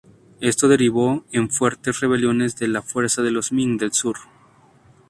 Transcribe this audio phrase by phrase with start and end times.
[0.39, 4.17] Esto derivó en fuertes rebeliones de las fuerzas de los Ming del Sur.